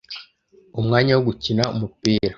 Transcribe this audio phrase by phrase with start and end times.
[0.79, 2.27] umwanya wo gukina umupira